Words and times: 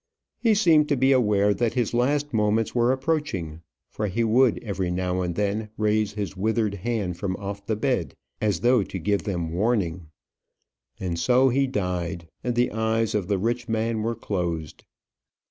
He 0.39 0.55
seemed 0.55 0.89
to 0.89 0.95
be 0.97 1.11
aware 1.11 1.53
that 1.53 1.75
his 1.75 1.93
last 1.93 2.33
moments 2.33 2.73
were 2.73 2.91
approaching, 2.91 3.61
for 3.91 4.07
he 4.07 4.23
would 4.23 4.57
every 4.63 4.89
now 4.89 5.21
and 5.21 5.35
then 5.35 5.69
raise 5.77 6.13
his 6.13 6.35
withered 6.35 6.73
hand 6.73 7.17
from 7.17 7.35
off 7.37 7.63
the 7.67 7.75
bed, 7.75 8.15
as 8.41 8.61
though 8.61 8.81
to 8.81 8.97
give 8.97 9.25
them 9.25 9.51
warning. 9.53 10.07
And 10.99 11.19
so 11.19 11.49
he 11.49 11.67
died, 11.67 12.27
and 12.43 12.55
the 12.55 12.71
eyes 12.71 13.13
of 13.13 13.27
the 13.27 13.37
rich 13.37 13.69
man 13.69 14.01
were 14.01 14.15
closed. 14.15 14.85